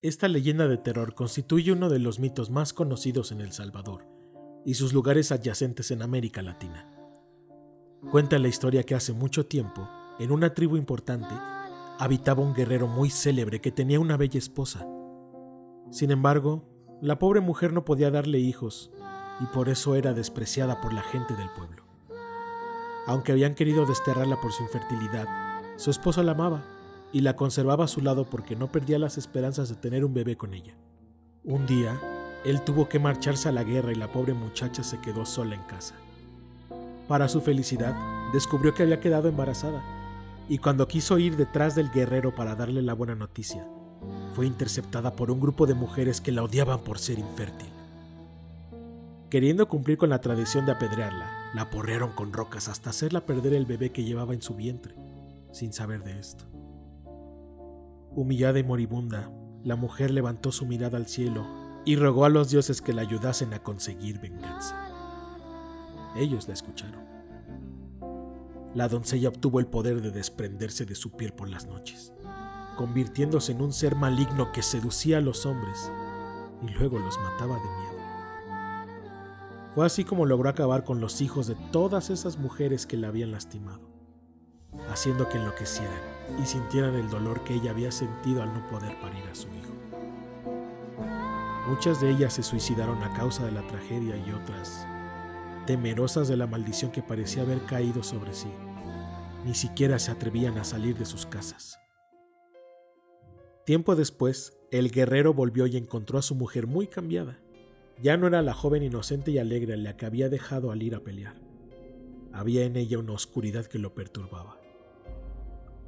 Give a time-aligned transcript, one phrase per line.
[0.00, 4.06] Esta leyenda de terror constituye uno de los mitos más conocidos en El Salvador
[4.64, 6.88] y sus lugares adyacentes en América Latina.
[8.12, 9.88] Cuenta la historia que hace mucho tiempo,
[10.20, 11.34] en una tribu importante,
[11.98, 14.86] habitaba un guerrero muy célebre que tenía una bella esposa.
[15.90, 16.68] Sin embargo,
[17.02, 18.92] la pobre mujer no podía darle hijos
[19.40, 21.82] y por eso era despreciada por la gente del pueblo.
[23.08, 25.26] Aunque habían querido desterrarla por su infertilidad,
[25.76, 26.77] su esposo la amaba
[27.12, 30.36] y la conservaba a su lado porque no perdía las esperanzas de tener un bebé
[30.36, 30.74] con ella.
[31.44, 31.98] Un día,
[32.44, 35.62] él tuvo que marcharse a la guerra y la pobre muchacha se quedó sola en
[35.62, 35.94] casa.
[37.08, 37.94] Para su felicidad,
[38.32, 39.82] descubrió que había quedado embarazada,
[40.48, 43.66] y cuando quiso ir detrás del guerrero para darle la buena noticia,
[44.34, 47.68] fue interceptada por un grupo de mujeres que la odiaban por ser infértil.
[49.30, 53.66] Queriendo cumplir con la tradición de apedrearla, la aporrearon con rocas hasta hacerla perder el
[53.66, 54.94] bebé que llevaba en su vientre,
[55.52, 56.44] sin saber de esto.
[58.18, 59.30] Humillada y moribunda,
[59.62, 61.46] la mujer levantó su mirada al cielo
[61.84, 64.74] y rogó a los dioses que la ayudasen a conseguir venganza.
[66.16, 67.00] Ellos la escucharon.
[68.74, 72.12] La doncella obtuvo el poder de desprenderse de su piel por las noches,
[72.76, 75.88] convirtiéndose en un ser maligno que seducía a los hombres
[76.66, 77.98] y luego los mataba de miedo.
[79.76, 83.30] Fue así como logró acabar con los hijos de todas esas mujeres que la habían
[83.30, 83.88] lastimado,
[84.90, 89.24] haciendo que enloquecieran y sintieran el dolor que ella había sentido al no poder parir
[89.30, 89.72] a su hijo.
[91.68, 94.86] Muchas de ellas se suicidaron a causa de la tragedia y otras,
[95.66, 98.48] temerosas de la maldición que parecía haber caído sobre sí,
[99.44, 101.78] ni siquiera se atrevían a salir de sus casas.
[103.66, 107.38] Tiempo después, el guerrero volvió y encontró a su mujer muy cambiada
[108.00, 111.00] ya no era la joven inocente y alegre la que había dejado al ir a
[111.00, 111.34] pelear.
[112.32, 114.60] Había en ella una oscuridad que lo perturbaba.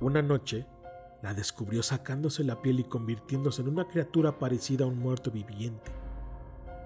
[0.01, 0.67] Una noche,
[1.23, 5.93] la descubrió sacándose la piel y convirtiéndose en una criatura parecida a un muerto viviente,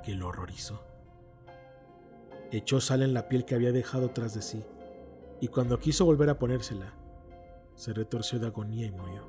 [0.02, 0.82] que lo horrorizó.
[2.50, 4.64] Echó sal en la piel que había dejado tras de sí,
[5.40, 6.94] y cuando quiso volver a ponérsela,
[7.74, 9.24] se retorció de agonía y murió.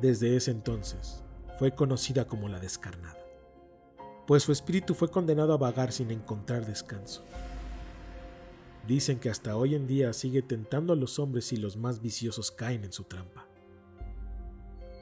[0.00, 1.24] Desde ese entonces,
[1.58, 3.18] fue conocida como la descarnada
[4.28, 7.24] pues su espíritu fue condenado a vagar sin encontrar descanso.
[8.88, 12.50] Dicen que hasta hoy en día sigue tentando a los hombres y los más viciosos
[12.50, 13.46] caen en su trampa.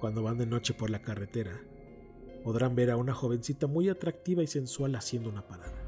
[0.01, 1.53] Cuando van de noche por la carretera,
[2.43, 5.87] podrán ver a una jovencita muy atractiva y sensual haciendo una parada.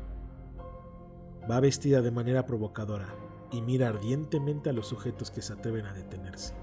[1.50, 3.12] Va vestida de manera provocadora
[3.50, 6.54] y mira ardientemente a los sujetos que se atreven a detenerse,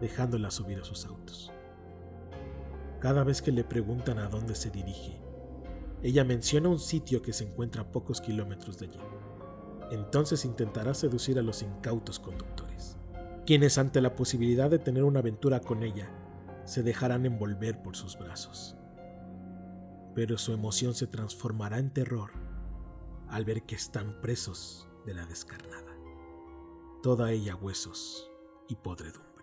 [0.00, 1.50] dejándola subir a sus autos.
[3.00, 5.20] Cada vez que le preguntan a dónde se dirige,
[6.00, 9.00] ella menciona un sitio que se encuentra a pocos kilómetros de allí.
[9.94, 12.96] Entonces intentará seducir a los incautos conductores,
[13.46, 16.10] quienes ante la posibilidad de tener una aventura con ella,
[16.64, 18.76] se dejarán envolver por sus brazos.
[20.12, 22.32] Pero su emoción se transformará en terror
[23.28, 25.96] al ver que están presos de la descarnada,
[27.00, 28.28] toda ella huesos
[28.68, 29.33] y podredumbre.